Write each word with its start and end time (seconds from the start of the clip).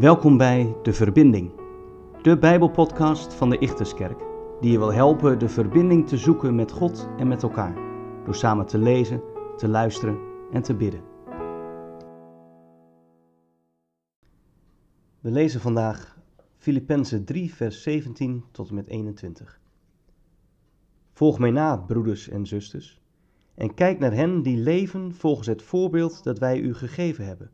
Welkom 0.00 0.36
bij 0.36 0.76
De 0.82 0.92
Verbinding, 0.92 1.52
de 2.22 2.38
Bijbelpodcast 2.38 3.34
van 3.34 3.50
de 3.50 3.58
Ichterskerk, 3.58 4.18
die 4.60 4.72
je 4.72 4.78
wil 4.78 4.92
helpen 4.92 5.38
de 5.38 5.48
verbinding 5.48 6.08
te 6.08 6.16
zoeken 6.16 6.54
met 6.54 6.72
God 6.72 7.08
en 7.18 7.28
met 7.28 7.42
elkaar, 7.42 7.74
door 8.24 8.34
samen 8.34 8.66
te 8.66 8.78
lezen, 8.78 9.22
te 9.56 9.68
luisteren 9.68 10.18
en 10.52 10.62
te 10.62 10.74
bidden. 10.74 11.02
We 15.20 15.30
lezen 15.30 15.60
vandaag 15.60 16.18
Filippenzen 16.56 17.24
3, 17.24 17.54
vers 17.54 17.82
17 17.82 18.44
tot 18.50 18.68
en 18.68 18.74
met 18.74 18.86
21. 18.86 19.60
Volg 21.12 21.38
mij 21.38 21.50
na, 21.50 21.76
broeders 21.76 22.28
en 22.28 22.46
zusters, 22.46 23.00
en 23.54 23.74
kijk 23.74 23.98
naar 23.98 24.12
hen 24.12 24.42
die 24.42 24.56
leven 24.56 25.14
volgens 25.14 25.46
het 25.46 25.62
voorbeeld 25.62 26.24
dat 26.24 26.38
wij 26.38 26.60
u 26.60 26.74
gegeven 26.74 27.24
hebben. 27.24 27.50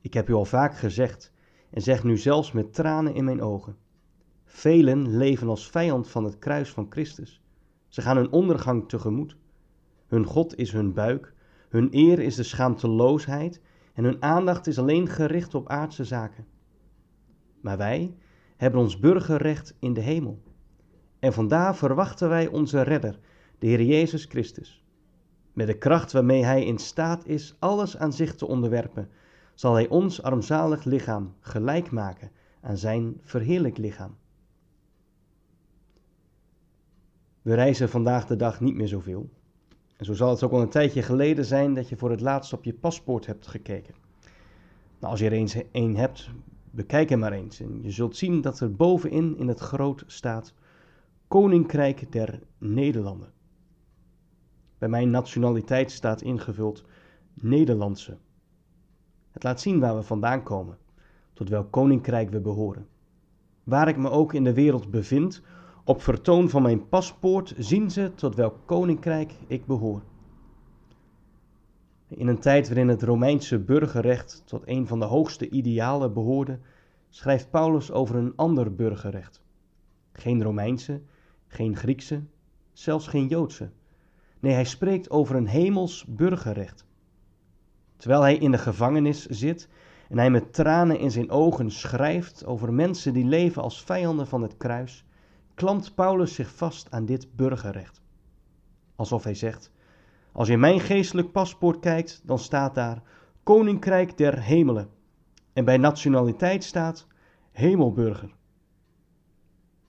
Ik 0.00 0.14
heb 0.14 0.28
u 0.28 0.32
al 0.32 0.44
vaak 0.44 0.76
gezegd 0.76 1.32
en 1.70 1.82
zeg 1.82 2.04
nu 2.04 2.16
zelfs 2.16 2.52
met 2.52 2.74
tranen 2.74 3.14
in 3.14 3.24
mijn 3.24 3.42
ogen. 3.42 3.76
Velen 4.44 5.16
leven 5.16 5.48
als 5.48 5.70
vijand 5.70 6.08
van 6.08 6.24
het 6.24 6.38
kruis 6.38 6.70
van 6.70 6.86
Christus. 6.90 7.42
Ze 7.88 8.02
gaan 8.02 8.16
hun 8.16 8.32
ondergang 8.32 8.88
tegemoet. 8.88 9.36
Hun 10.06 10.24
God 10.24 10.58
is 10.58 10.72
hun 10.72 10.92
buik, 10.92 11.34
hun 11.68 11.88
eer 11.90 12.18
is 12.18 12.34
de 12.34 12.42
schaamteloosheid 12.42 13.60
en 13.94 14.04
hun 14.04 14.22
aandacht 14.22 14.66
is 14.66 14.78
alleen 14.78 15.08
gericht 15.08 15.54
op 15.54 15.68
aardse 15.68 16.04
zaken. 16.04 16.46
Maar 17.60 17.76
wij 17.76 18.14
hebben 18.56 18.80
ons 18.80 18.98
burgerrecht 18.98 19.76
in 19.78 19.92
de 19.92 20.00
hemel. 20.00 20.42
En 21.18 21.32
vandaar 21.32 21.76
verwachten 21.76 22.28
wij 22.28 22.46
onze 22.46 22.82
redder, 22.82 23.18
de 23.62 23.68
Heer 23.68 23.82
Jezus 23.82 24.24
Christus. 24.24 24.84
Met 25.52 25.66
de 25.66 25.78
kracht 25.78 26.12
waarmee 26.12 26.44
Hij 26.44 26.64
in 26.64 26.78
staat 26.78 27.26
is 27.26 27.56
alles 27.58 27.96
aan 27.96 28.12
zich 28.12 28.34
te 28.34 28.46
onderwerpen, 28.46 29.08
zal 29.54 29.74
Hij 29.74 29.88
ons 29.88 30.22
armzalig 30.22 30.84
lichaam 30.84 31.34
gelijk 31.40 31.90
maken 31.90 32.30
aan 32.60 32.76
Zijn 32.76 33.20
verheerlijk 33.22 33.76
lichaam. 33.76 34.16
We 37.42 37.54
reizen 37.54 37.88
vandaag 37.88 38.26
de 38.26 38.36
dag 38.36 38.60
niet 38.60 38.74
meer 38.74 38.88
zoveel. 38.88 39.30
En 39.96 40.04
zo 40.04 40.14
zal 40.14 40.30
het 40.30 40.42
ook 40.42 40.52
al 40.52 40.60
een 40.60 40.68
tijdje 40.68 41.02
geleden 41.02 41.44
zijn 41.44 41.74
dat 41.74 41.88
je 41.88 41.96
voor 41.96 42.10
het 42.10 42.20
laatst 42.20 42.52
op 42.52 42.64
je 42.64 42.74
paspoort 42.74 43.26
hebt 43.26 43.46
gekeken. 43.46 43.94
Nou, 44.98 45.12
als 45.12 45.20
je 45.20 45.26
er 45.26 45.32
eens 45.32 45.56
een 45.72 45.96
hebt, 45.96 46.30
bekijk 46.70 47.08
hem 47.08 47.18
maar 47.18 47.32
eens. 47.32 47.60
En 47.60 47.82
je 47.82 47.90
zult 47.90 48.16
zien 48.16 48.40
dat 48.40 48.60
er 48.60 48.74
bovenin 48.74 49.38
in 49.38 49.48
het 49.48 49.60
groot 49.60 50.04
staat 50.06 50.54
Koninkrijk 51.28 52.12
der 52.12 52.40
Nederlanden. 52.58 53.40
Bij 54.82 54.90
mijn 54.90 55.10
nationaliteit 55.10 55.90
staat 55.90 56.22
ingevuld 56.22 56.84
Nederlandse. 57.34 58.18
Het 59.30 59.42
laat 59.42 59.60
zien 59.60 59.80
waar 59.80 59.96
we 59.96 60.02
vandaan 60.02 60.42
komen, 60.42 60.78
tot 61.32 61.48
welk 61.48 61.70
koninkrijk 61.70 62.30
we 62.30 62.40
behoren. 62.40 62.86
Waar 63.64 63.88
ik 63.88 63.96
me 63.96 64.10
ook 64.10 64.32
in 64.32 64.44
de 64.44 64.52
wereld 64.52 64.90
bevind, 64.90 65.42
op 65.84 66.02
vertoon 66.02 66.48
van 66.48 66.62
mijn 66.62 66.88
paspoort 66.88 67.54
zien 67.58 67.90
ze 67.90 68.12
tot 68.14 68.34
welk 68.34 68.56
koninkrijk 68.64 69.34
ik 69.46 69.66
behoor. 69.66 70.02
In 72.08 72.26
een 72.26 72.40
tijd 72.40 72.68
waarin 72.68 72.88
het 72.88 73.02
Romeinse 73.02 73.58
burgerrecht 73.58 74.42
tot 74.46 74.62
een 74.64 74.86
van 74.86 74.98
de 74.98 75.06
hoogste 75.06 75.48
idealen 75.48 76.12
behoorde, 76.12 76.58
schrijft 77.08 77.50
Paulus 77.50 77.90
over 77.90 78.16
een 78.16 78.32
ander 78.36 78.74
burgerrecht. 78.74 79.42
Geen 80.12 80.42
Romeinse, 80.42 81.00
geen 81.46 81.76
Griekse, 81.76 82.22
zelfs 82.72 83.06
geen 83.08 83.26
Joodse. 83.26 83.70
Nee, 84.42 84.52
hij 84.52 84.64
spreekt 84.64 85.10
over 85.10 85.36
een 85.36 85.46
hemels 85.46 86.04
burgerrecht. 86.08 86.86
Terwijl 87.96 88.22
hij 88.22 88.36
in 88.36 88.50
de 88.50 88.58
gevangenis 88.58 89.26
zit 89.26 89.68
en 90.08 90.18
hij 90.18 90.30
met 90.30 90.52
tranen 90.52 90.98
in 90.98 91.10
zijn 91.10 91.30
ogen 91.30 91.70
schrijft 91.70 92.44
over 92.44 92.72
mensen 92.72 93.12
die 93.12 93.24
leven 93.24 93.62
als 93.62 93.82
vijanden 93.82 94.26
van 94.26 94.42
het 94.42 94.56
kruis, 94.56 95.04
klampt 95.54 95.94
Paulus 95.94 96.34
zich 96.34 96.54
vast 96.54 96.90
aan 96.90 97.04
dit 97.04 97.36
burgerrecht. 97.36 98.00
Alsof 98.96 99.24
hij 99.24 99.34
zegt: 99.34 99.72
Als 100.32 100.48
je 100.48 100.56
mijn 100.56 100.80
geestelijk 100.80 101.32
paspoort 101.32 101.78
kijkt, 101.80 102.22
dan 102.24 102.38
staat 102.38 102.74
daar 102.74 103.02
Koninkrijk 103.42 104.18
der 104.18 104.42
Hemelen. 104.42 104.88
En 105.52 105.64
bij 105.64 105.76
nationaliteit 105.76 106.64
staat 106.64 107.06
Hemelburger. 107.50 108.34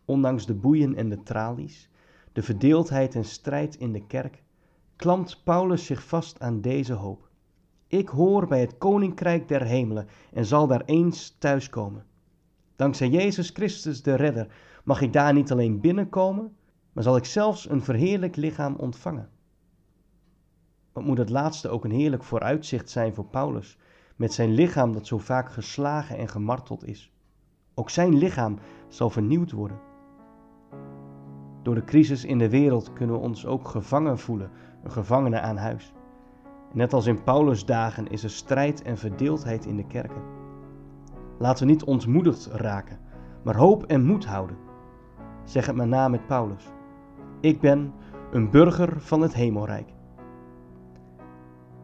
Ondanks 0.05 0.45
de 0.45 0.53
boeien 0.53 0.95
en 0.95 1.09
de 1.09 1.23
tralies, 1.23 1.89
de 2.33 2.43
verdeeldheid 2.43 3.15
en 3.15 3.25
strijd 3.25 3.75
in 3.75 3.91
de 3.91 4.05
kerk, 4.05 4.43
klampt 4.95 5.43
Paulus 5.43 5.85
zich 5.85 6.03
vast 6.03 6.39
aan 6.39 6.61
deze 6.61 6.93
hoop. 6.93 7.29
Ik 7.87 8.09
hoor 8.09 8.47
bij 8.47 8.59
het 8.59 8.77
koninkrijk 8.77 9.47
der 9.47 9.63
hemelen 9.63 10.07
en 10.33 10.45
zal 10.45 10.67
daar 10.67 10.83
eens 10.85 11.35
thuiskomen. 11.39 12.05
Dankzij 12.75 13.09
Jezus 13.09 13.49
Christus 13.49 14.03
de 14.03 14.15
Redder 14.15 14.47
mag 14.83 15.01
ik 15.01 15.13
daar 15.13 15.33
niet 15.33 15.51
alleen 15.51 15.79
binnenkomen, 15.79 16.55
maar 16.93 17.03
zal 17.03 17.15
ik 17.15 17.25
zelfs 17.25 17.69
een 17.69 17.83
verheerlijk 17.83 18.35
lichaam 18.35 18.75
ontvangen. 18.75 19.29
Wat 20.93 21.03
moet 21.03 21.17
het 21.17 21.29
laatste 21.29 21.69
ook 21.69 21.83
een 21.83 21.91
heerlijk 21.91 22.23
vooruitzicht 22.23 22.89
zijn 22.89 23.13
voor 23.13 23.25
Paulus, 23.25 23.77
met 24.15 24.33
zijn 24.33 24.53
lichaam 24.53 24.93
dat 24.93 25.07
zo 25.07 25.17
vaak 25.17 25.51
geslagen 25.51 26.17
en 26.17 26.27
gemarteld 26.27 26.85
is. 26.85 27.11
Ook 27.73 27.89
zijn 27.89 28.17
lichaam 28.17 28.59
zal 28.87 29.09
vernieuwd 29.09 29.51
worden. 29.51 29.92
Door 31.63 31.75
de 31.75 31.83
crisis 31.83 32.25
in 32.25 32.37
de 32.37 32.49
wereld 32.49 32.93
kunnen 32.93 33.15
we 33.15 33.21
ons 33.21 33.45
ook 33.45 33.67
gevangen 33.67 34.19
voelen, 34.19 34.49
een 34.83 34.91
gevangene 34.91 35.39
aan 35.39 35.57
huis. 35.57 35.93
Net 36.73 36.93
als 36.93 37.05
in 37.05 37.23
Paulus' 37.23 37.65
dagen 37.65 38.07
is 38.07 38.23
er 38.23 38.29
strijd 38.29 38.81
en 38.81 38.97
verdeeldheid 38.97 39.65
in 39.65 39.75
de 39.75 39.87
kerken. 39.87 40.21
Laten 41.37 41.65
we 41.65 41.71
niet 41.71 41.83
ontmoedigd 41.83 42.45
raken, 42.45 42.99
maar 43.43 43.55
hoop 43.55 43.83
en 43.83 44.05
moed 44.05 44.25
houden. 44.25 44.57
Zeg 45.43 45.65
het 45.65 45.75
maar 45.75 45.87
na 45.87 46.07
met 46.07 46.27
Paulus. 46.27 46.71
Ik 47.39 47.59
ben 47.59 47.93
een 48.31 48.49
burger 48.49 49.01
van 49.01 49.21
het 49.21 49.33
hemelrijk. 49.33 49.93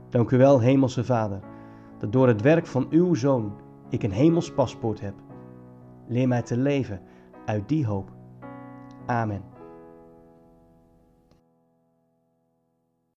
Dank 0.10 0.32
u 0.32 0.38
wel, 0.38 0.60
Hemelse 0.60 1.04
Vader, 1.04 1.40
dat 1.98 2.12
door 2.12 2.28
het 2.28 2.42
werk 2.42 2.66
van 2.66 2.88
uw 2.90 3.14
Zoon 3.14 3.54
ik 3.90 4.04
een 4.04 4.12
hemels 4.12 4.54
paspoort 4.54 5.00
heb. 5.00 5.14
Leer 6.08 6.28
mij 6.28 6.42
te 6.42 6.58
leven 6.58 7.02
uit 7.46 7.70
die 7.70 7.86
hoop. 7.86 8.12
Amen. 9.06 9.59